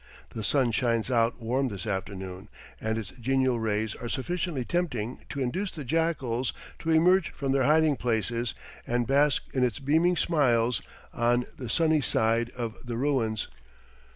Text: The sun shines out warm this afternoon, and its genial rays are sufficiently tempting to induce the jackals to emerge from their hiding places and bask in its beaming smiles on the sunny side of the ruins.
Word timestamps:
The 0.31 0.43
sun 0.43 0.71
shines 0.71 1.11
out 1.11 1.39
warm 1.39 1.67
this 1.67 1.85
afternoon, 1.85 2.49
and 2.79 2.97
its 2.97 3.09
genial 3.11 3.59
rays 3.59 3.93
are 3.93 4.09
sufficiently 4.09 4.65
tempting 4.65 5.19
to 5.29 5.39
induce 5.41 5.69
the 5.69 5.83
jackals 5.83 6.53
to 6.79 6.89
emerge 6.89 7.29
from 7.33 7.51
their 7.51 7.65
hiding 7.65 7.97
places 7.97 8.55
and 8.87 9.05
bask 9.05 9.43
in 9.53 9.63
its 9.63 9.77
beaming 9.77 10.17
smiles 10.17 10.81
on 11.13 11.45
the 11.55 11.69
sunny 11.69 12.01
side 12.01 12.49
of 12.57 12.83
the 12.83 12.97
ruins. 12.97 13.47